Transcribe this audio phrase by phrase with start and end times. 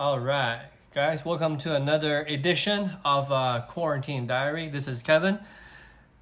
[0.00, 0.62] All right,
[0.94, 4.66] guys, welcome to another edition of uh, Quarantine Diary.
[4.70, 5.38] This is Kevin.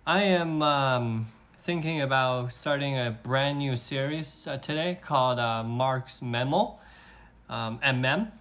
[0.05, 6.21] I am um, thinking about starting a brand new series uh, today called uh, Mark's
[6.21, 6.81] Memo,
[7.49, 8.33] um, MM.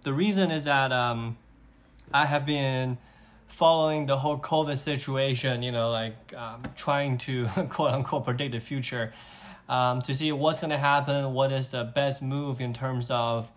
[0.00, 1.36] The reason is that um,
[2.10, 2.96] I have been
[3.48, 8.60] following the whole COVID situation, you know, like um, trying to quote unquote predict the
[8.60, 9.12] future
[9.68, 13.52] um, to see what's going to happen, what is the best move in terms of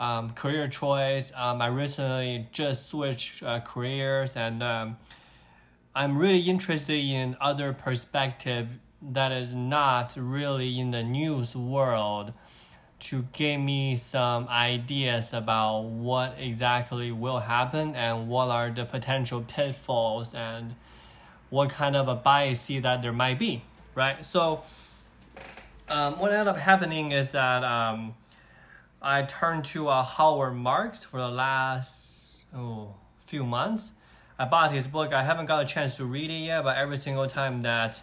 [0.00, 1.32] um, career choice.
[1.34, 4.96] Um, I recently just switched uh, careers and um,
[5.94, 12.32] I'm really interested in other perspective that is not really in the news world
[13.00, 19.44] to give me some ideas about what exactly will happen and what are the potential
[19.46, 20.74] pitfalls and
[21.50, 23.62] what kind of a bias that there might be,
[23.94, 24.24] right?
[24.24, 24.62] So,
[25.88, 28.14] um, what ended up happening is that um,
[29.00, 33.92] I turned to uh, Howard Marks for the last oh, few months.
[34.38, 35.12] I bought his book.
[35.12, 38.00] I haven't got a chance to read it yet, but every single time that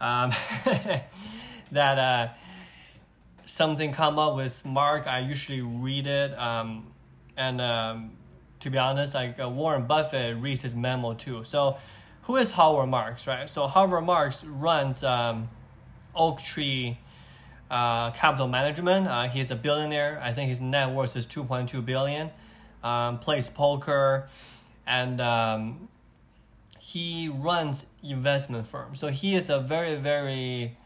[0.00, 0.32] um,
[1.72, 2.28] that uh,
[3.46, 6.38] something come up with Mark, I usually read it.
[6.38, 6.92] Um,
[7.36, 8.12] and um,
[8.60, 11.44] to be honest, like uh, Warren Buffett reads his memo too.
[11.44, 11.78] So,
[12.22, 13.48] who is Howard Marks, right?
[13.48, 15.48] So Howard Marks runs um,
[16.14, 16.96] Oaktree
[17.74, 19.08] uh, Capital Management.
[19.08, 20.20] Uh, he's a billionaire.
[20.22, 22.30] I think his net worth is two point two billion.
[22.84, 24.28] Um, plays poker,
[24.86, 25.88] and um,
[26.78, 28.94] he runs investment firm.
[28.94, 30.76] So he is a very very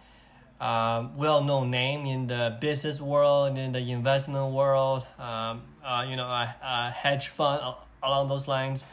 [0.60, 6.26] uh, well-known name in the business world, in the investment world, um, uh, you know,
[6.26, 7.60] a, a hedge fund
[8.02, 8.84] along those lines.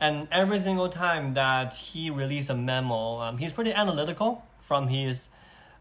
[0.00, 5.28] And every single time that he released a memo, um, he's pretty analytical from his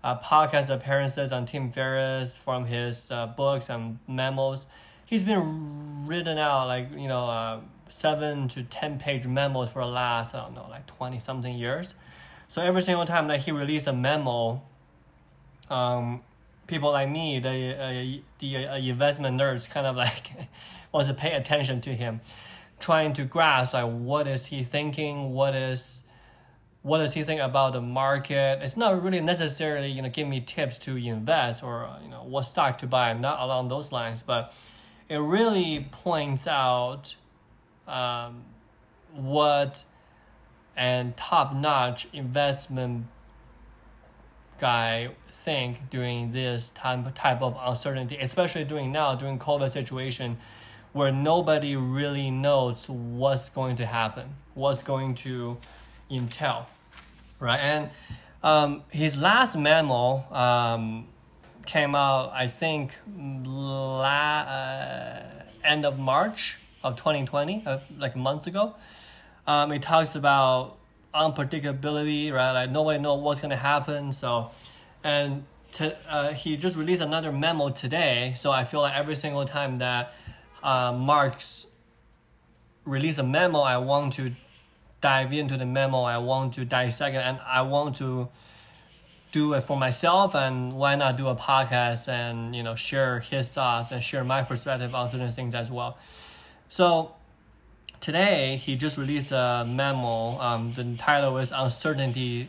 [0.03, 4.67] uh, podcast appearances on Tim Ferriss, from his uh, books and memos.
[5.05, 9.89] He's been written out like, you know, uh, seven to 10 page memos for the
[9.89, 11.95] last, I don't know, like 20 something years.
[12.47, 14.61] So every single time that he released a memo,
[15.69, 16.21] um,
[16.67, 20.33] people like me, the uh, the uh, investment nerds, kind of like
[20.91, 22.21] was to pay attention to him,
[22.79, 26.03] trying to grasp like what is he thinking, what is
[26.83, 28.59] what does he think about the market?
[28.61, 32.43] It's not really necessarily you know give me tips to invest or you know what
[32.43, 34.53] stock to buy, not along those lines, but
[35.09, 37.15] it really points out
[37.87, 38.43] um,
[39.13, 39.85] what
[40.75, 43.05] and top notch investment
[44.59, 50.37] guy think during this time type of uncertainty, especially during now during COVID situation,
[50.93, 55.57] where nobody really knows what's going to happen, what's going to
[56.11, 56.67] entail,
[57.39, 57.59] right?
[57.59, 57.89] And
[58.43, 61.07] um, his last memo um,
[61.65, 65.23] came out, I think, la- uh,
[65.63, 68.75] end of March of 2020, uh, like months ago.
[69.47, 70.77] Um, it talks about
[71.13, 72.51] unpredictability, right?
[72.51, 74.11] Like nobody know what's gonna happen.
[74.11, 74.49] So,
[75.03, 75.43] and
[75.73, 78.33] to, uh, he just released another memo today.
[78.35, 80.13] So I feel like every single time that
[80.63, 81.67] uh, Mark's
[82.85, 84.31] release a memo, I want to
[85.01, 86.03] dive into the memo.
[86.03, 88.29] I want to dissect it, and I want to
[89.31, 90.35] do it for myself.
[90.35, 94.43] And why not do a podcast and you know share his thoughts and share my
[94.43, 95.97] perspective on certain things as well.
[96.69, 97.13] So
[97.99, 100.39] today he just released a memo.
[100.39, 102.47] Um, the title is Uncertainty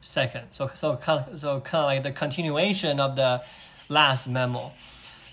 [0.00, 0.48] Second.
[0.52, 3.42] So so kind of, so kind of like the continuation of the
[3.88, 4.72] last memo.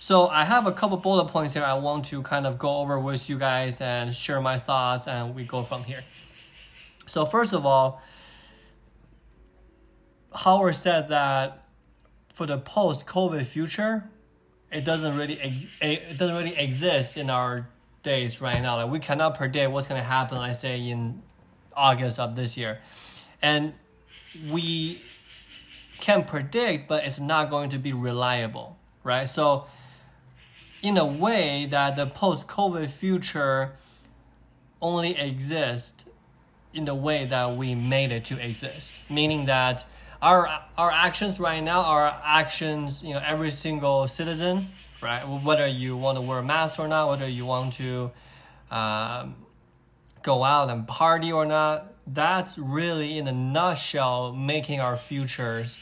[0.03, 2.99] So I have a couple bullet points here I want to kind of go over
[2.99, 6.01] with you guys and share my thoughts and we go from here.
[7.05, 8.01] So first of all,
[10.35, 11.63] Howard said that
[12.33, 14.09] for the post-COVID future,
[14.69, 15.39] it doesn't really
[15.79, 17.69] it doesn't really exist in our
[18.03, 18.75] days right now.
[18.75, 20.37] Like we cannot predict what's going to happen.
[20.37, 21.21] Let's say in
[21.77, 22.79] August of this year,
[23.41, 23.73] and
[24.51, 24.99] we
[26.01, 29.29] can predict, but it's not going to be reliable, right?
[29.29, 29.67] So,
[30.83, 33.71] in a way, that the post-COVID future
[34.79, 36.05] only exists
[36.73, 39.85] in the way that we made it to exist, meaning that
[40.21, 40.47] our
[40.77, 44.67] our actions right now are actions you know every single citizen
[45.03, 45.23] right?
[45.23, 48.11] Whether you want to wear a mask or not whether you want to
[48.71, 49.35] um,
[50.23, 55.79] go out and party or not that's really in a nutshell making our futures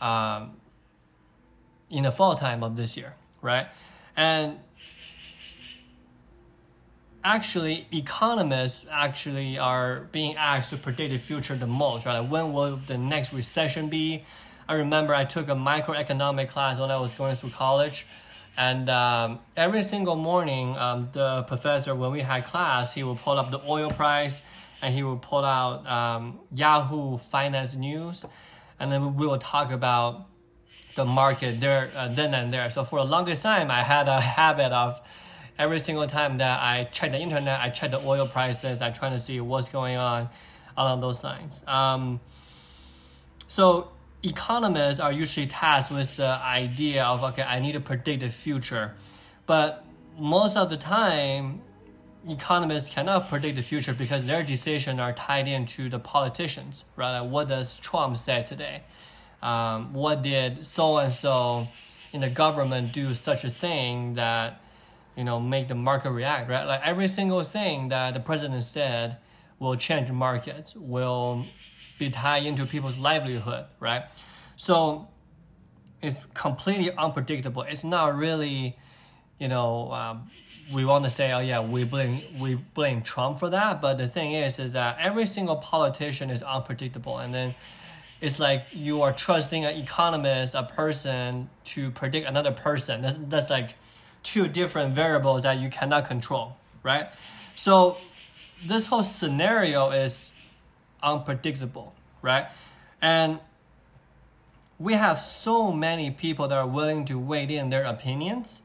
[0.00, 0.56] um,
[1.88, 3.68] in the fall time of this year right
[4.16, 4.58] and
[7.22, 12.20] actually economists actually are being asked to predict the future the most, right?
[12.20, 14.24] When will the next recession be?
[14.68, 18.06] I remember I took a microeconomic class when I was going through college,
[18.56, 23.38] And um, every single morning, um, the professor, when we had class, he would pull
[23.38, 24.42] up the oil price
[24.82, 28.24] and he would pull out um, Yahoo Finance News.
[28.78, 30.26] And then we would talk about
[31.04, 32.70] the market there, uh, then and there.
[32.70, 35.00] So for the longest time, I had a habit of
[35.58, 39.10] every single time that I check the internet, I check the oil prices, I try
[39.10, 40.28] to see what's going on
[40.76, 41.64] along those lines.
[41.66, 42.20] Um,
[43.48, 43.90] so
[44.22, 48.92] economists are usually tasked with the idea of okay i need to predict the future
[49.46, 49.84] but
[50.18, 51.62] most of the time
[52.28, 57.30] economists cannot predict the future because their decisions are tied into the politicians right like
[57.30, 58.82] what does trump say today
[59.42, 61.66] um, what did so and so
[62.12, 64.60] in the government do such a thing that
[65.16, 69.16] you know make the market react right like every single thing that the president said
[69.60, 71.44] will change markets will
[72.00, 74.04] be tied into people's livelihood, right?
[74.56, 75.06] So
[76.02, 77.62] it's completely unpredictable.
[77.62, 78.76] It's not really,
[79.38, 80.30] you know, um,
[80.72, 83.80] we want to say, oh yeah, we blame we blame Trump for that.
[83.80, 87.54] But the thing is, is that every single politician is unpredictable, and then
[88.20, 93.02] it's like you are trusting an economist, a person, to predict another person.
[93.02, 93.70] That's, that's like
[94.22, 97.08] two different variables that you cannot control, right?
[97.54, 97.96] So
[98.66, 100.30] this whole scenario is
[101.02, 102.46] unpredictable, right?
[103.00, 103.38] And
[104.78, 108.62] we have so many people that are willing to weigh in their opinions,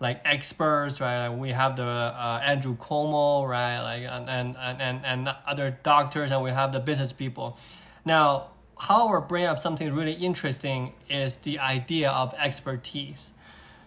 [0.00, 1.28] like experts, right?
[1.28, 3.80] we have the uh, Andrew Cuomo, right?
[3.80, 7.58] Like and, and and and other doctors, and we have the business people.
[8.04, 13.32] Now, Howard bring up something really interesting is the idea of expertise.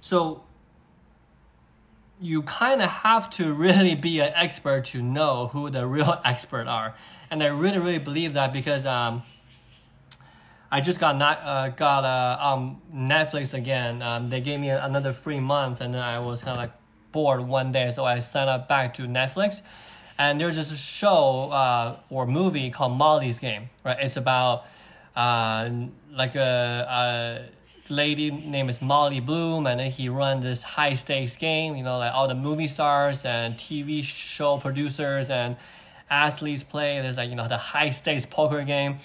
[0.02, 0.44] So
[2.20, 6.68] you kind of have to really be an expert to know who the real expert
[6.68, 6.96] are.
[7.30, 9.24] And I really, really believe that because um,
[10.72, 14.02] I just got not uh, got uh, um, Netflix again.
[14.02, 16.72] Um, they gave me another free month, and then I was kind of like
[17.12, 19.62] bored one day, so I signed up back to Netflix.
[20.20, 23.70] And there's this show uh, or movie called Molly's Game.
[23.84, 24.66] Right, it's about
[25.18, 25.70] uh,
[26.14, 27.50] like a,
[27.90, 31.76] a lady name is Molly Bloom, and then he run this high stakes game.
[31.76, 35.58] You know, like all the movie stars and TV show producers and
[36.08, 37.02] athletes play.
[37.02, 38.98] There's like you know the high stakes poker game,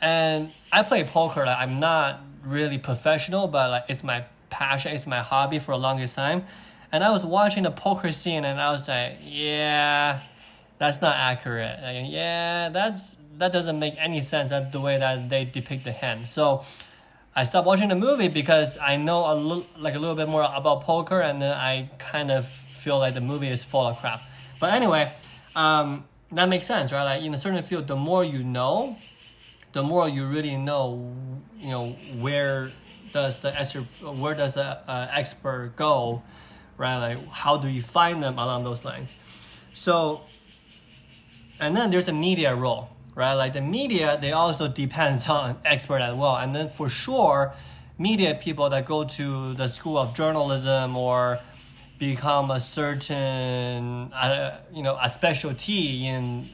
[0.00, 1.46] and I play poker.
[1.46, 5.78] Like I'm not really professional, but like it's my passion, it's my hobby for the
[5.78, 6.44] longest time.
[6.92, 10.20] And I was watching the poker scene, and I was like, yeah,
[10.78, 11.80] that's not accurate.
[11.82, 14.50] Like, yeah, that's that doesn't make any sense.
[14.50, 16.28] That the way that they depict the hand.
[16.28, 16.64] So
[17.34, 20.46] I stopped watching the movie because I know a little, like a little bit more
[20.54, 24.20] about poker, and then I kind of feel like the movie is full of crap.
[24.58, 25.12] But anyway,
[25.54, 27.04] um, that makes sense, right?
[27.04, 28.96] Like in a certain field, the more you know,
[29.72, 31.14] the more you really know,
[31.58, 31.90] you know
[32.20, 32.70] where
[33.12, 36.22] does the expert, where does the uh, expert go,
[36.78, 36.98] right?
[36.98, 39.14] Like how do you find them along those lines?
[39.74, 40.22] So,
[41.60, 43.32] and then there's a media role right?
[43.32, 46.36] Like the media, they also depends on expert as well.
[46.36, 47.52] And then for sure,
[47.98, 51.40] media people that go to the school of journalism or
[51.98, 56.44] become a certain, uh, you know, a specialty in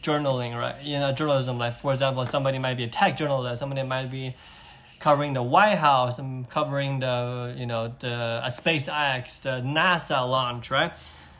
[0.00, 0.76] journaling, right?
[0.86, 1.58] Know, journalism.
[1.58, 4.34] Like for example, somebody might be a tech journalist, somebody might be
[5.00, 10.70] covering the White House and covering the, you know, the uh, SpaceX, the NASA launch,
[10.70, 10.92] right?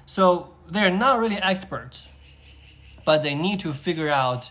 [0.06, 2.08] So they're not really experts
[3.08, 4.50] but they need to figure out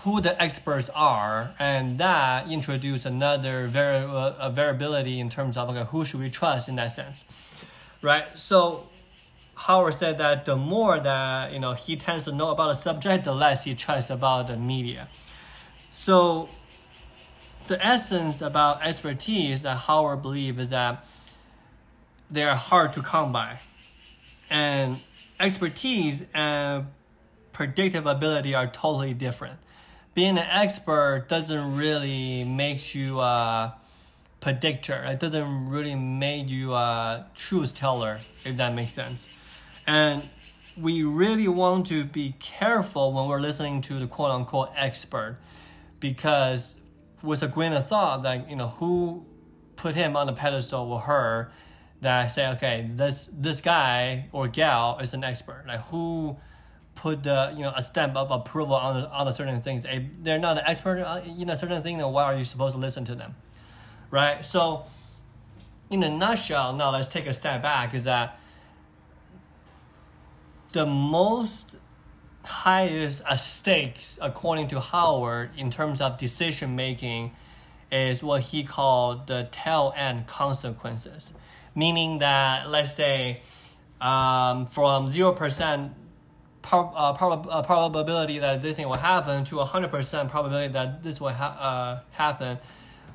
[0.00, 5.86] who the experts are, and that introduce another vari- uh, variability in terms of okay,
[5.88, 7.24] who should we trust in that sense,
[8.02, 8.26] right?
[8.38, 8.90] So
[9.54, 13.24] Howard said that the more that you know he tends to know about a subject,
[13.24, 15.08] the less he trusts about the media.
[15.90, 16.50] So
[17.68, 21.06] the essence about expertise that Howard believes is that
[22.30, 23.60] they are hard to come by,
[24.50, 25.00] and
[25.40, 26.88] expertise and
[27.52, 29.58] predictive ability are totally different.
[30.14, 33.76] Being an expert doesn't really make you a
[34.40, 35.04] predictor.
[35.04, 39.28] It doesn't really make you a truth teller, if that makes sense.
[39.86, 40.28] And
[40.80, 45.38] we really want to be careful when we're listening to the quote unquote expert
[46.00, 46.78] because
[47.22, 49.24] with a grain of thought that you know who
[49.76, 51.50] put him on the pedestal or her
[52.00, 56.36] that I say okay this this guy or gal is an expert like who
[56.98, 59.86] put the you know a stamp of approval on on a certain things.
[60.22, 60.98] They're not an expert
[61.38, 61.98] in a certain thing.
[61.98, 63.36] Then why are you supposed to listen to them,
[64.10, 64.44] right?
[64.44, 64.84] So,
[65.90, 67.94] in a nutshell, now let's take a step back.
[67.94, 68.38] Is that
[70.72, 71.76] the most
[72.44, 77.32] highest stakes, according to Howard, in terms of decision making,
[77.92, 81.32] is what he called the tail end consequences.
[81.74, 83.40] meaning that let's say
[84.00, 85.92] um, from zero percent
[86.62, 91.02] prob- uh, prob- uh, probability that this thing will happen to hundred percent probability that
[91.02, 92.58] this will ha- uh, happen.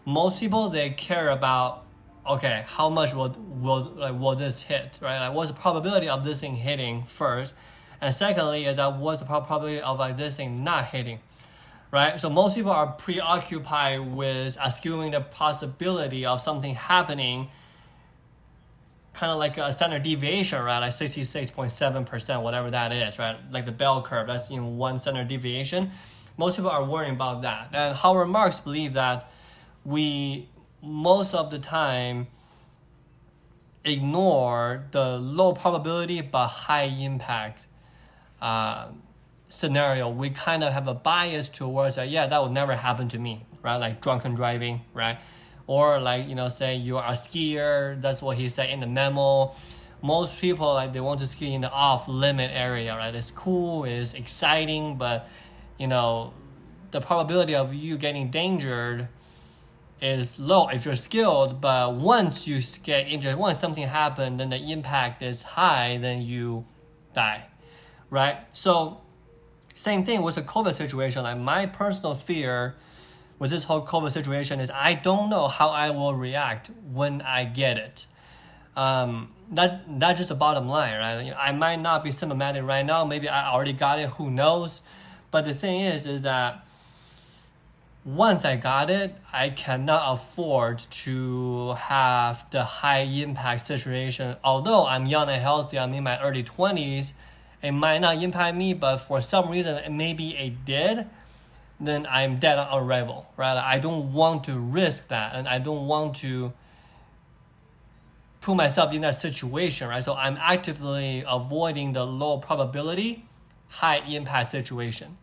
[0.05, 1.85] Most people they care about
[2.27, 3.29] okay how much will
[3.61, 7.53] will like will this hit right like what's the probability of this thing hitting first,
[8.01, 11.19] and secondly is that what's the probability of like this thing not hitting
[11.93, 12.19] right?
[12.19, 17.49] So most people are preoccupied with assuming the possibility of something happening,
[19.13, 20.79] kind of like a standard deviation, right?
[20.79, 23.37] Like 66.7%, whatever that is, right?
[23.51, 25.91] Like the bell curve, that's in you know, one standard deviation.
[26.37, 27.69] Most people are worrying about that.
[27.73, 29.29] And Howard Marks believe that
[29.85, 30.49] we,
[30.81, 32.27] most of the time,
[33.85, 37.65] ignore the low probability but high impact
[38.41, 38.87] uh,
[39.47, 42.09] scenario, we kind of have a bias towards that.
[42.09, 43.77] Yeah, that would never happen to me, right?
[43.77, 45.19] Like drunken driving, right?
[45.67, 48.01] Or like you know, say you are a skier.
[48.01, 49.53] That's what he said in the memo.
[50.01, 53.15] Most people like they want to ski in the off limit area, right?
[53.15, 55.29] It's cool, it's exciting, but
[55.77, 56.33] you know,
[56.91, 59.07] the probability of you getting endangered
[60.01, 61.61] is low if you're skilled.
[61.61, 66.65] But once you get injured, once something happened, then the impact is high, then you
[67.13, 67.45] die,
[68.09, 68.37] right?
[68.51, 69.01] So
[69.73, 71.23] same thing with the COVID situation.
[71.23, 72.75] Like my personal fear
[73.43, 77.43] with this whole COVID situation is I don't know how I will react when I
[77.43, 78.05] get it.
[78.77, 81.33] Um, that's that's just the bottom line, right?
[81.37, 83.03] I might not be symptomatic right now.
[83.03, 84.11] Maybe I already got it.
[84.11, 84.81] Who knows?
[85.29, 86.65] But the thing is, is that
[88.05, 94.37] once I got it, I cannot afford to have the high impact situation.
[94.41, 97.13] Although I'm young and healthy, I'm in my early twenties
[97.63, 101.07] it might not impact me, but for some reason maybe it did,
[101.87, 103.57] then I'm dead on arrival, right?
[103.57, 106.53] I don't want to risk that, and I don't want to
[108.41, 110.03] put myself in that situation, right?
[110.03, 113.25] So I'm actively avoiding the low probability,
[113.69, 115.17] high impact situation.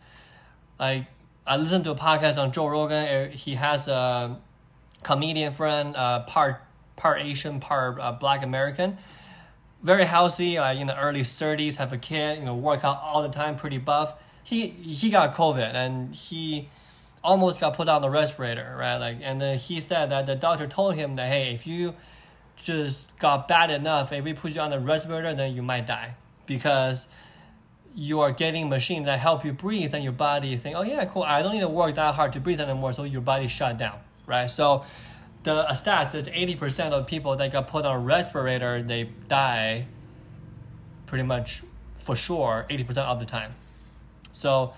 [0.78, 1.06] Like
[1.46, 3.06] I listened to a podcast on Joe Rogan.
[3.06, 4.38] Uh, he has a
[5.02, 6.62] comedian friend, uh, part
[6.96, 8.98] part Asian, part uh, Black American
[9.82, 13.22] very healthy, uh, in the early 30s, have a kid, you know, work out all
[13.22, 14.14] the time, pretty buff.
[14.44, 16.68] He he got COVID and he
[17.22, 18.96] almost got put on the respirator, right?
[18.96, 21.94] Like, and then he said that the doctor told him that hey, if you
[22.56, 26.14] just got bad enough, if we put you on the respirator, then you might die
[26.46, 27.08] because
[27.94, 31.22] you are getting machines that help you breathe, and your body think, oh yeah, cool,
[31.22, 33.98] I don't need to work that hard to breathe anymore, so your body shut down,
[34.26, 34.46] right?
[34.46, 34.84] So
[35.42, 39.86] the stats is 80% of people that got put on a respirator, they die
[41.06, 41.62] pretty much
[41.94, 43.52] for sure 80% of the time.
[44.32, 44.72] So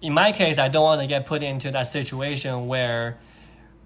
[0.00, 3.18] in my case, I don't want to get put into that situation where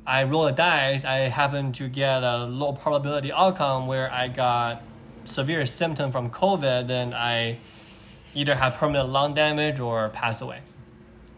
[0.07, 4.83] I roll the dice, I happen to get a low probability outcome where I got
[5.25, 7.59] severe symptom from COVID, then I
[8.35, 10.61] either have permanent lung damage or passed away.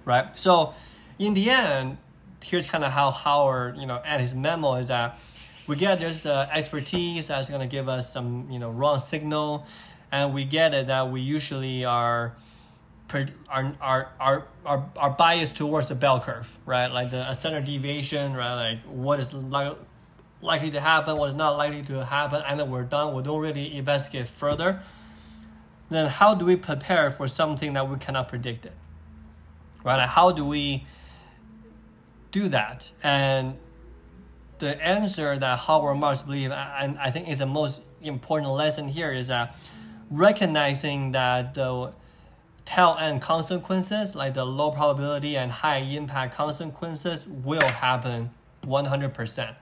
[0.05, 0.27] Right?
[0.39, 0.75] So
[1.19, 1.99] in the end,
[2.43, 5.19] here's kind of how Howard, you know, and his memo is that
[5.67, 9.67] we get this uh, expertise that's going to give us some, you know, wrong signal,
[10.13, 12.35] and we get it that we usually are
[13.49, 14.13] are are
[14.65, 16.91] are are, biased towards the bell curve, right?
[16.91, 18.55] Like the a standard deviation, right?
[18.55, 19.77] Like what is like
[20.41, 23.15] likely to happen, what is not likely to happen, and then we're done.
[23.15, 24.83] We don't really investigate further.
[25.91, 28.75] Then how do we prepare for something that we cannot predict it?
[29.85, 29.97] Right?
[29.97, 30.87] Like how do we
[32.35, 32.91] do that.
[33.03, 33.57] And
[34.59, 39.13] the answer that Howard Marks believe, and I think is the most important lesson here,
[39.13, 39.57] is that
[40.11, 41.93] recognizing that the
[42.65, 48.31] tail end consequences, like the low probability and high impact consequences, will happen
[48.65, 49.55] 100%.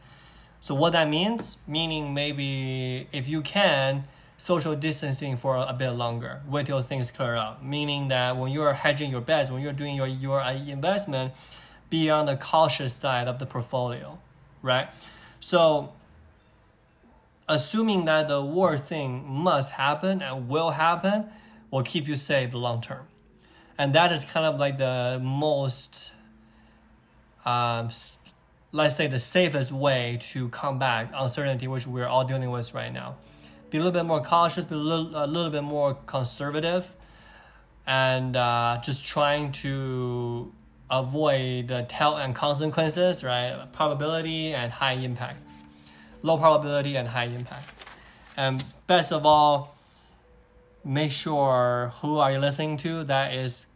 [0.60, 4.04] So what that means, meaning maybe if you can,
[4.36, 7.62] social distancing for a bit longer, wait till things clear up.
[7.62, 11.32] Meaning that when you are hedging your bets, when you're doing your your uh, investment,
[11.90, 14.18] be on the cautious side of the portfolio,
[14.62, 14.88] right?
[15.40, 15.92] So,
[17.48, 21.26] assuming that the worst thing must happen and will happen
[21.72, 23.08] will keep you safe long term.
[23.76, 26.12] And that is kind of like the most,
[27.44, 27.90] um,
[28.70, 33.16] let's say, the safest way to combat uncertainty, which we're all dealing with right now.
[33.70, 36.94] Be a little bit more cautious, be a little, a little bit more conservative,
[37.86, 40.52] and uh, just trying to
[40.90, 43.66] avoid the tail end consequences, right?
[43.72, 45.42] Probability and high impact.
[46.22, 47.86] Low probability and high impact.
[48.36, 49.71] And best of all,
[50.84, 53.66] make sure who are you listening to that is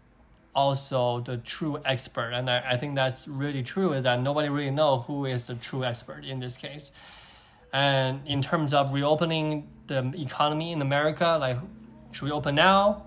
[0.55, 2.31] also the true expert.
[2.31, 5.55] And I, I think that's really true is that nobody really know who is the
[5.55, 6.91] true expert in this case.
[7.73, 11.59] And in terms of reopening the economy in America, like
[12.13, 13.05] should we open now?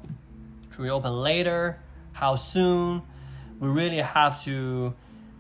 [0.72, 1.80] Should we open later?
[2.14, 3.02] How soon?
[3.60, 4.94] We really have to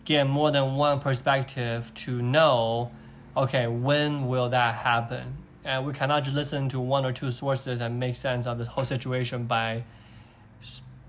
[0.03, 2.91] get more than one perspective to know,
[3.37, 5.37] okay, when will that happen?
[5.63, 8.67] And we cannot just listen to one or two sources and make sense of this
[8.67, 9.83] whole situation by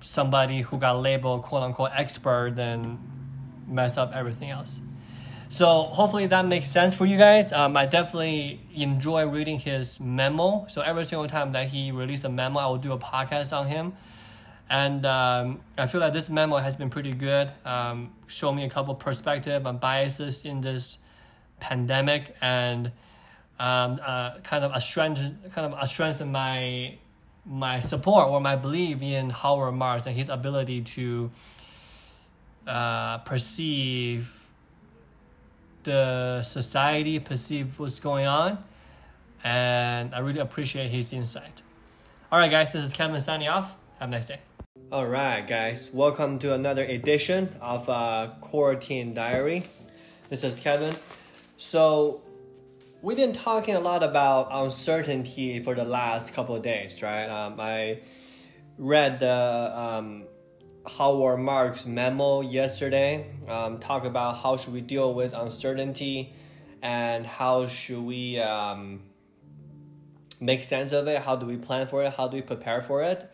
[0.00, 2.98] somebody who got labeled quote unquote expert and
[3.66, 4.80] mess up everything else.
[5.48, 7.52] So hopefully that makes sense for you guys.
[7.52, 10.66] Um, I definitely enjoy reading his memo.
[10.68, 13.66] So every single time that he releases a memo, I will do a podcast on
[13.66, 13.94] him.
[14.68, 17.50] And um, I feel like this memo has been pretty good.
[17.64, 20.98] Um, show me a couple perspective and biases in this
[21.58, 22.92] pandemic, and
[23.60, 25.20] um, uh, kind of a strength,
[25.54, 26.96] kind of a strengthen my
[27.44, 31.30] my support or my belief in Howard Marks and his ability to
[32.66, 34.48] uh, perceive
[35.82, 38.64] the society perceive what's going on,
[39.44, 41.62] and I really appreciate his insight.
[42.32, 43.76] All right, guys, this is Kevin signing off.
[43.98, 44.40] Have a nice day.
[44.90, 49.64] All right, guys, welcome to another edition of uh, Quarantine Diary.
[50.30, 50.94] This is Kevin.
[51.58, 52.22] So,
[53.02, 57.26] we've been talking a lot about uncertainty for the last couple of days, right?
[57.26, 58.00] Um, I
[58.76, 60.24] read the um,
[60.98, 63.26] Howard Marks memo yesterday.
[63.48, 66.34] Um, talk about how should we deal with uncertainty
[66.82, 69.02] and how should we um,
[70.40, 71.22] make sense of it.
[71.22, 72.14] How do we plan for it?
[72.14, 73.30] How do we prepare for it?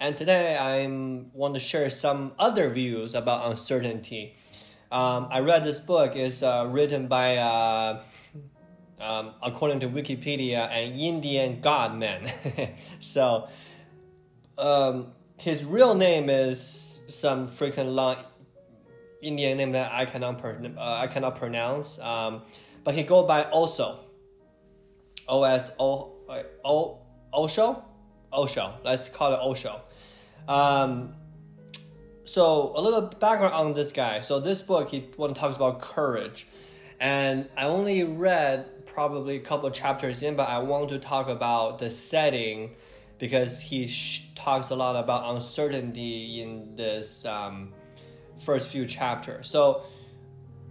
[0.00, 0.86] And today I
[1.34, 4.36] want to share some other views about uncertainty.
[4.92, 6.14] Um, I read this book.
[6.14, 8.00] It's uh, written by, uh,
[9.00, 12.30] um, according to Wikipedia, an Indian god man.
[13.00, 13.48] so
[14.56, 18.16] um, his real name is some freaking long
[19.22, 21.98] Indian name that I cannot uh, I cannot pronounce.
[21.98, 22.42] Um,
[22.84, 24.00] but he go by Osho.
[25.28, 26.14] O S O
[26.64, 26.98] O
[27.32, 27.84] Osho,
[28.32, 28.74] Osho.
[28.84, 29.80] Let's call it Osho.
[30.48, 31.14] Um,
[32.24, 34.20] so a little background on this guy.
[34.20, 36.46] So this book he one talks about courage,
[37.00, 41.78] and I only read probably a couple chapters in, but I want to talk about
[41.78, 42.74] the setting
[43.18, 47.72] because he sh- talks a lot about uncertainty in this um,
[48.38, 49.48] first few chapters.
[49.48, 49.82] So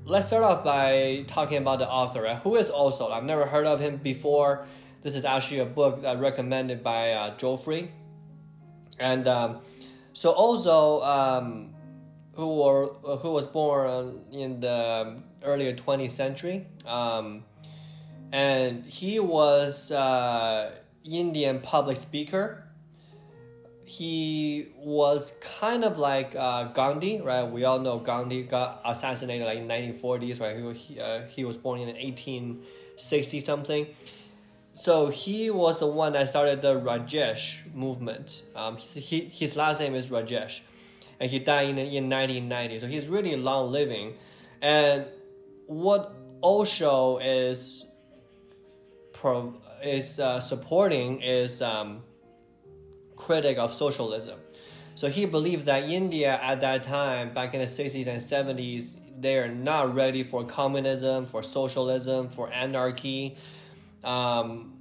[0.06, 2.24] let's start off by talking about the author.
[2.24, 2.38] Right?
[2.38, 3.10] Who is Osho?
[3.10, 4.66] I've never heard of him before.
[5.04, 7.90] This is actually a book that recommended by uh, Joffrey.
[9.00, 9.60] And um,
[10.13, 11.74] so also, um,
[12.34, 12.88] who, were,
[13.18, 17.44] who was born in the earlier 20th century, um,
[18.32, 22.64] and he was uh, Indian public speaker.
[23.86, 27.44] He was kind of like uh, Gandhi, right?
[27.44, 30.76] We all know Gandhi got assassinated like in 1940s, right?
[30.76, 33.88] He, uh, he was born in 1860 something.
[34.78, 38.44] So he was the one that started the Rajneesh movement.
[38.56, 40.60] Um, he, his last name is Rajneesh,
[41.20, 42.80] and he died in, in 1990.
[42.80, 44.14] So he's really long living.
[44.62, 45.06] And
[45.68, 47.86] what Osho is
[49.14, 49.54] pro,
[49.84, 52.04] is uh, supporting is um,
[53.16, 54.40] critic of socialism.
[54.96, 59.48] So he believed that India at that time, back in the 60s and 70s, they're
[59.48, 63.38] not ready for communism, for socialism, for anarchy.
[64.04, 64.78] Um,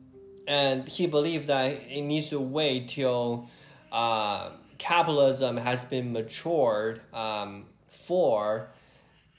[0.47, 3.51] and he believed that it needs to wait till
[3.93, 8.71] uh, capitalism has been matured um, for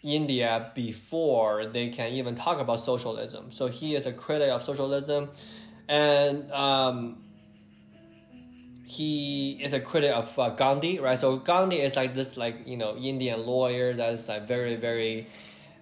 [0.04, 3.52] India before they can even talk about socialism.
[3.52, 5.30] So he is a critic of socialism,
[5.88, 7.24] and um,
[8.86, 11.20] he is a critic of uh, Gandhi, right?
[11.20, 15.28] So Gandhi is like this, like you know, Indian lawyer that is like very, very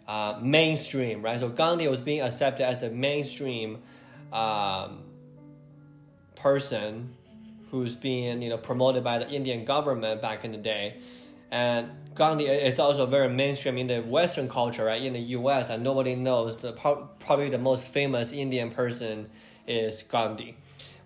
[0.08, 1.40] uh, mainstream, right?
[1.40, 3.84] So Gandhi was being accepted as a mainstream
[4.34, 5.04] um,
[6.36, 7.16] person
[7.72, 10.98] who's being you know promoted by the Indian government back in the day,
[11.52, 15.02] and Gandhi is also very mainstream in the Western culture, right?
[15.02, 19.30] In the U.S., and nobody knows the probably the most famous Indian person
[19.68, 20.58] is Gandhi.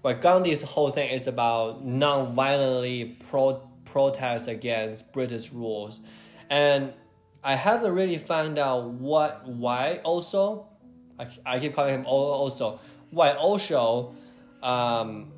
[0.02, 6.00] But Gandhi's whole thing is about non-violently pro protest against British rules,
[6.50, 6.94] and
[7.44, 10.68] I haven't really found out what why also.
[11.20, 12.80] I, I keep calling him also
[13.12, 14.16] why also.
[14.62, 15.32] um,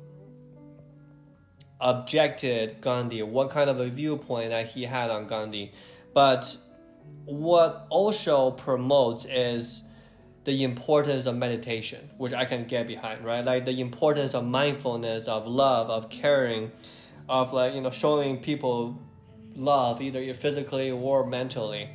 [1.82, 5.72] objected Gandhi, what kind of a viewpoint that he had on Gandhi.
[6.14, 6.56] But
[7.24, 9.82] what Osho promotes is
[10.44, 13.44] the importance of meditation, which I can get behind, right?
[13.44, 16.70] Like the importance of mindfulness, of love, of caring,
[17.28, 19.00] of like, you know, showing people
[19.54, 21.88] love either physically or mentally,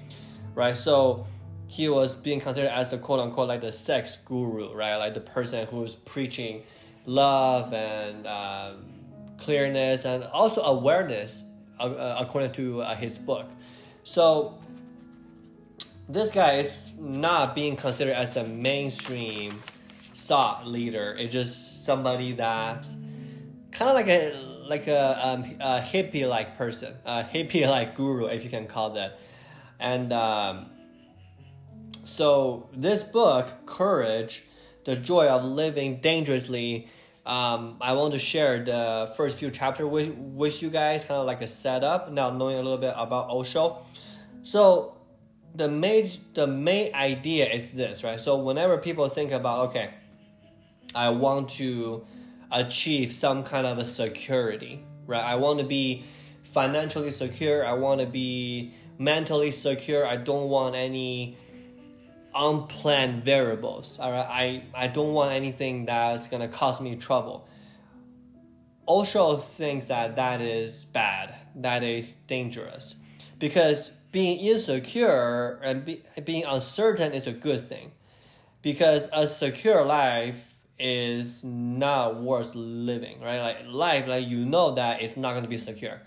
[0.54, 0.76] right?
[0.76, 1.26] So
[1.68, 4.98] he was being considered as a quote unquote like the sex guru, right?
[4.98, 6.64] Like the person who's preaching
[7.06, 8.97] love and um,
[9.38, 11.44] clearness and also awareness,
[11.80, 13.48] uh, uh, according to uh, his book.
[14.04, 14.58] So
[16.10, 19.60] this guy is not being considered as a mainstream
[20.16, 21.16] thought leader.
[21.20, 22.88] It's just somebody that
[23.72, 24.34] kind of like a
[24.68, 28.92] like a, um, a hippie like person, a hippie like guru, if you can call
[28.92, 29.20] that.
[29.80, 30.70] And um,
[31.92, 34.44] so this book, Courage,
[34.86, 36.90] the joy of living dangerously.
[37.28, 41.28] Um, I want to share the first few chapters with, with you guys, kind of
[41.28, 42.10] like a setup.
[42.10, 43.84] Now knowing a little bit about Osho.
[44.44, 44.96] So
[45.54, 48.20] the main the main idea is this, right?
[48.20, 49.90] So whenever people think about okay,
[50.96, 52.08] I want to
[52.50, 55.24] achieve some kind of a security, right?
[55.24, 56.06] I want to be
[56.44, 57.66] financially secure.
[57.66, 60.06] I want to be mentally secure.
[60.06, 61.36] I don't want any
[62.36, 64.00] unplanned variables.
[64.00, 67.48] All right, I, I don't want anything that's gonna cause me trouble.
[68.88, 72.96] Osho thinks that that is bad, that is dangerous,
[73.38, 77.92] because being insecure and be, being uncertain is a good thing,
[78.62, 83.40] because a secure life is not worth living, right?
[83.40, 86.02] Like life, like you know that it's not gonna be secure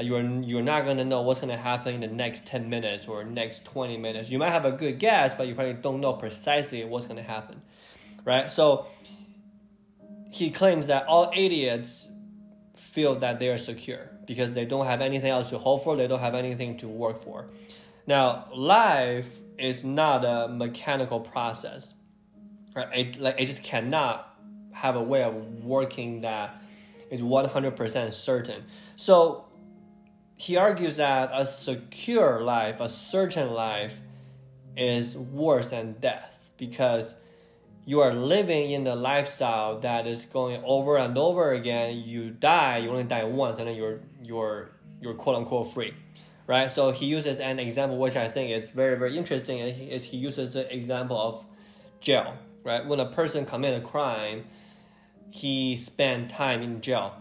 [0.00, 3.22] Uh, you're you're not gonna know what's gonna happen in the next ten minutes or
[3.24, 4.30] next twenty minutes.
[4.30, 7.60] You might have a good guess, but you probably don't know precisely what's gonna happen,
[8.24, 8.50] right?
[8.50, 8.86] So
[10.32, 12.10] he claims that all idiots
[12.76, 15.96] feel that they are secure because they don't have anything else to hope for.
[15.96, 17.50] They don't have anything to work for.
[18.06, 21.94] Now, life is not a mechanical process,
[22.74, 22.88] right?
[22.96, 24.34] It, like it just cannot
[24.72, 25.34] have a way of
[25.64, 26.62] working that
[27.10, 28.64] is one hundred percent certain.
[28.96, 29.46] So
[30.40, 34.00] he argues that a secure life, a certain life,
[34.74, 37.14] is worse than death because
[37.84, 42.02] you are living in the lifestyle that is going over and over again.
[42.06, 45.92] You die, you only die once, and then you're you're you're quote unquote free,
[46.46, 46.70] right?
[46.70, 49.58] So he uses an example which I think is very very interesting.
[49.58, 51.44] Is he uses the example of
[52.00, 52.86] jail, right?
[52.86, 54.46] When a person commit a crime,
[55.28, 57.14] he spend time in jail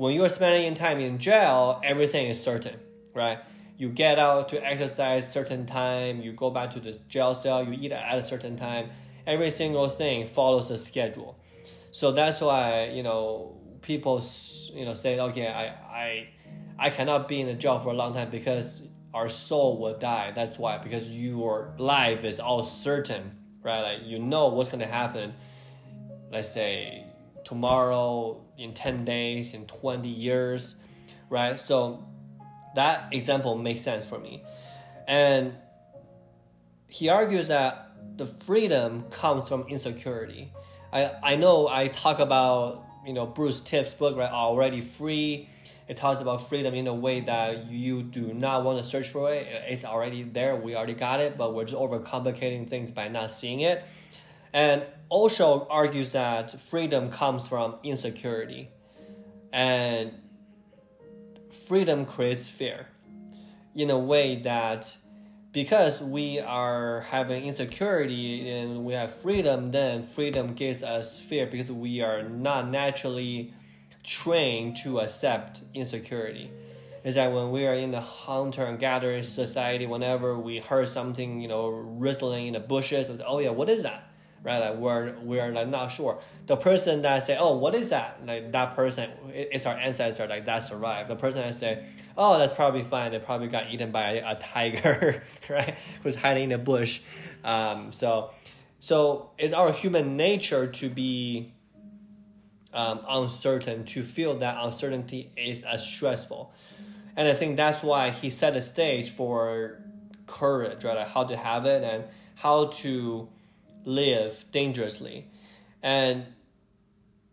[0.00, 2.80] when you're spending time in jail, everything is certain,
[3.14, 3.38] right?
[3.76, 7.74] You get out to exercise certain time, you go back to the jail cell, you
[7.78, 8.88] eat at a certain time.
[9.26, 11.38] Every single thing follows a schedule.
[11.90, 14.24] So that's why, you know, people,
[14.72, 16.28] you know, say, okay, I, I,
[16.78, 18.80] I cannot be in the jail for a long time because
[19.12, 20.32] our soul will die.
[20.34, 23.82] That's why, because your life is all certain, right?
[23.82, 25.34] Like you know what's going to happen.
[26.32, 27.04] Let's say
[27.44, 30.76] tomorrow, in 10 days, in 20 years,
[31.30, 31.58] right?
[31.58, 32.04] So
[32.74, 34.44] that example makes sense for me.
[35.08, 35.54] And
[36.88, 40.52] he argues that the freedom comes from insecurity.
[40.92, 44.30] I, I know I talk about, you know, Bruce Tift's book, right?
[44.30, 45.48] Already free.
[45.88, 49.32] It talks about freedom in a way that you do not want to search for
[49.32, 49.46] it.
[49.68, 50.54] It's already there.
[50.54, 53.84] We already got it, but we're just overcomplicating things by not seeing it.
[54.52, 58.70] And Osho argues that freedom comes from insecurity,
[59.52, 60.12] and
[61.66, 62.86] freedom creates fear
[63.74, 64.96] in a way that
[65.52, 71.72] because we are having insecurity and we have freedom, then freedom gives us fear because
[71.72, 73.52] we are not naturally
[74.04, 76.50] trained to accept insecurity.
[77.02, 81.40] Is that when we are in the hunter and gatherer society, whenever we heard something,
[81.40, 84.09] you know, rustling in the bushes, oh yeah, what is that?
[84.42, 84.58] Right?
[84.58, 86.20] Like we're we're like not sure.
[86.46, 90.26] The person that say, "Oh, what is that?" Like that person, it's our ancestor.
[90.26, 91.10] Like that survived.
[91.10, 91.84] The person that say,
[92.16, 93.12] "Oh, that's probably fine.
[93.12, 95.74] They probably got eaten by a, a tiger, right?
[96.02, 97.00] Who's hiding in the bush."
[97.44, 98.30] Um, so,
[98.78, 101.52] so it's our human nature to be
[102.72, 106.52] um, uncertain, to feel that uncertainty is as stressful,
[107.16, 109.78] and I think that's why he set the stage for
[110.26, 110.96] courage, right?
[110.96, 112.04] Like how to have it and
[112.36, 113.28] how to
[113.84, 115.28] live dangerously.
[115.82, 116.26] And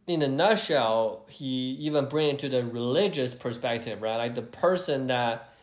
[0.07, 4.17] in a nutshell, he even bring it to the religious perspective, right?
[4.17, 5.53] Like the person that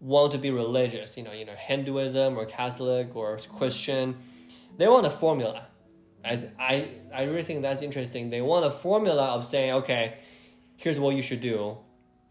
[0.00, 4.16] want to be religious, you know, you know, Hinduism or Catholic or Christian,
[4.76, 5.66] they want a formula.
[6.24, 8.30] I, I, I really think that's interesting.
[8.30, 10.18] They want a formula of saying, okay,
[10.76, 11.78] here's what you should do,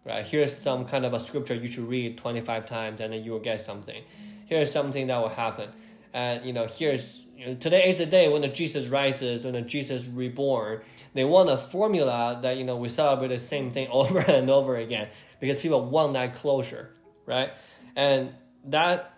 [0.06, 0.26] right?
[0.26, 3.40] Here's some kind of a scripture you should read 25 times and then you will
[3.40, 4.04] get something.
[4.46, 5.70] Here's something that will happen.
[6.14, 7.24] And, you know, here's
[7.60, 10.82] today is the day when the Jesus rises, when the Jesus reborn.
[11.14, 14.78] They want a formula that you know we celebrate the same thing over and over
[14.78, 16.94] again because people want that closure,
[17.26, 17.52] right?
[17.96, 18.34] And
[18.66, 19.14] that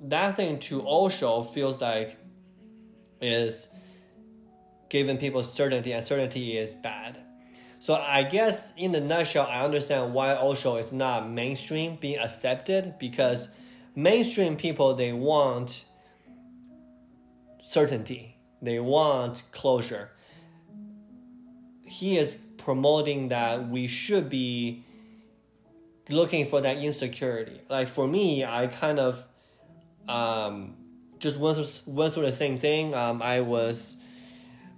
[0.00, 2.16] that thing to Osho feels like
[3.20, 3.68] is
[4.88, 7.18] giving people certainty, and certainty is bad.
[7.78, 12.98] So I guess in the nutshell, I understand why Osho is not mainstream being accepted
[12.98, 13.48] because
[13.94, 15.84] mainstream people they want
[17.66, 20.10] certainty, they want closure.
[21.82, 24.84] He is promoting that we should be
[26.08, 27.60] looking for that insecurity.
[27.68, 29.26] Like for me, I kind of
[30.08, 30.76] um,
[31.18, 32.94] just went through, went through the same thing.
[32.94, 33.96] Um, I was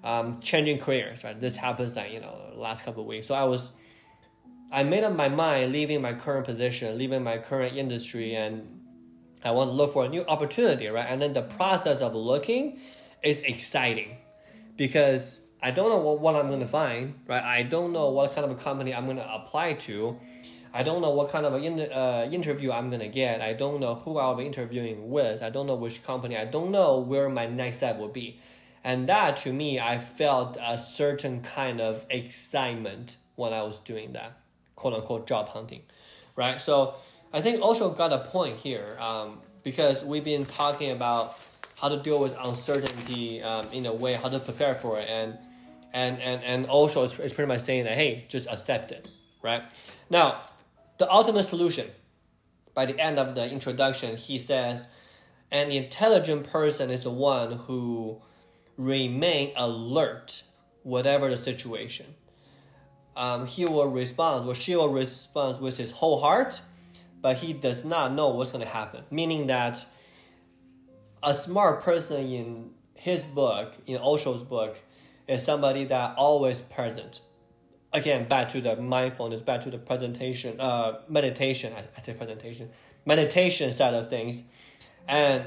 [0.02, 1.24] um, changing careers.
[1.24, 3.26] Right, this happens like you know last couple of weeks.
[3.26, 3.70] So I was,
[4.72, 8.77] I made up my mind leaving my current position, leaving my current industry, and
[9.44, 10.88] I want to look for a new opportunity.
[10.88, 12.80] Right, and then the process of looking
[13.22, 14.16] is exciting
[14.76, 17.14] because I don't know what, what I'm going to find.
[17.26, 20.18] Right, I don't know what kind of a company I'm going to apply to
[20.72, 23.40] I don't know what kind of in, uh, interview I'm gonna get.
[23.40, 25.42] I don't know who I'll be interviewing with.
[25.42, 26.36] I don't know which company.
[26.36, 28.40] I don't know where my next step will be.
[28.84, 34.12] And that to me, I felt a certain kind of excitement when I was doing
[34.12, 34.40] that,
[34.76, 35.82] quote unquote, job hunting,
[36.36, 36.60] right?
[36.60, 36.94] So
[37.32, 41.38] I think Osho got a point here um, because we've been talking about
[41.78, 45.08] how to deal with uncertainty um, in a way, how to prepare for it.
[45.08, 45.36] And,
[45.92, 49.10] and, and, and Osho is, is pretty much saying that, hey, just accept it,
[49.42, 49.62] right?
[50.08, 50.40] Now,
[50.96, 51.86] the ultimate solution,
[52.74, 54.86] by the end of the introduction, he says,
[55.50, 58.20] an intelligent person is the one who
[58.76, 60.42] remain alert
[60.82, 62.06] whatever the situation.
[63.16, 66.60] Um, he will respond or she will respond with his whole heart,
[67.20, 69.04] but he does not know what's going to happen.
[69.10, 69.84] Meaning that
[71.22, 74.76] a smart person in his book, in Osho's book,
[75.26, 77.20] is somebody that always present.
[77.92, 81.72] Again, back to the mindfulness, back to the presentation, uh, meditation.
[81.74, 82.70] I, I say presentation,
[83.06, 84.42] meditation side of things,
[85.06, 85.44] and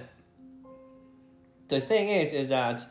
[1.67, 2.85] the thing is, is that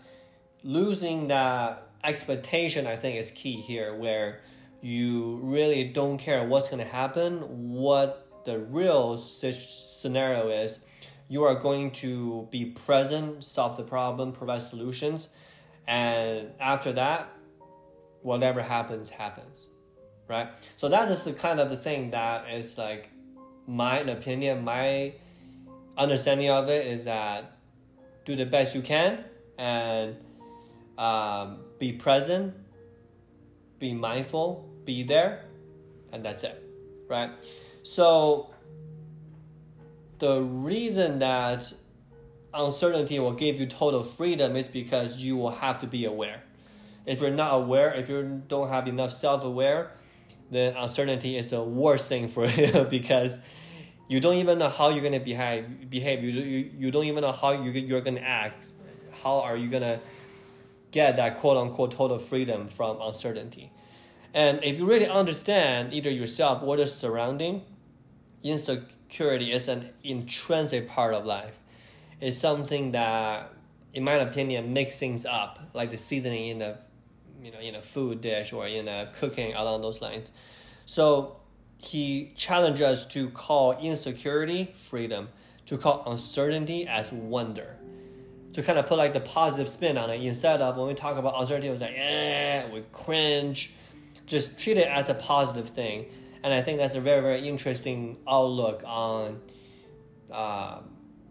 [0.63, 4.41] losing that expectation, I think, is key here, where
[4.81, 10.81] you really don't care what's going to happen, what the real scenario is.
[11.29, 15.29] You are going to be present, solve the problem, provide solutions,
[15.87, 17.33] and after that,
[18.23, 19.71] whatever happens, happens,
[20.29, 20.49] right?
[20.77, 23.11] So that is the kind of the thing that is like
[23.67, 25.15] my opinion, my
[25.97, 27.57] understanding of it is that
[28.25, 29.25] do the best you can
[29.59, 30.17] and
[30.99, 32.55] um, be present,
[33.79, 35.45] be mindful, be there,
[36.13, 36.63] and that's it,
[37.09, 37.31] right?
[37.83, 38.51] So
[40.19, 41.73] the reason that
[42.53, 46.43] uncertainty will give you total freedom is because you will have to be aware.
[47.07, 49.93] If you're not aware, if you don't have enough self aware,
[50.51, 53.39] then uncertainty is the worst thing for you because
[54.09, 55.89] you don't even know how you're gonna behave.
[55.89, 56.23] Behave.
[56.23, 58.73] You you, you don't even know how you you're gonna act.
[59.23, 60.01] How are you gonna
[60.91, 63.73] get that quote unquote total freedom from uncertainty.
[64.33, 67.63] And if you really understand either yourself or the surrounding,
[68.43, 71.59] insecurity is an intrinsic part of life.
[72.21, 73.53] It's something that,
[73.93, 76.79] in my opinion, makes things up, like the seasoning in a,
[77.43, 80.31] you know, in a food dish or in a cooking along those lines.
[80.87, 81.37] So
[81.79, 85.31] he challenged us to call insecurity freedom,
[85.67, 87.77] to call uncertainty as wonder
[88.53, 91.17] to kind of put like the positive spin on it instead of when we talk
[91.17, 93.73] about uncertainty, it was like, eh, we cringe.
[94.31, 96.07] Just treat it as a positive thing.
[96.45, 99.41] And I think that's a very, very interesting outlook on
[100.31, 100.79] uh,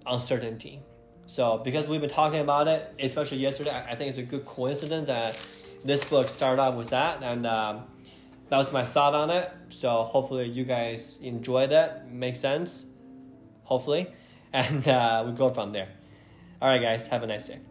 [0.06, 0.82] uncertainty.
[1.26, 5.08] So, because we've been talking about it, especially yesterday, I think it's a good coincidence
[5.08, 5.40] that
[5.86, 7.24] this book started out with that.
[7.24, 7.86] And um,
[8.50, 9.50] that was my thought on it.
[9.70, 12.06] So, hopefully, you guys enjoyed it.
[12.12, 12.86] Makes sense.
[13.64, 14.08] Hopefully.
[14.52, 15.90] And uh, we go from there.
[16.60, 17.69] All right, guys, have a nice day.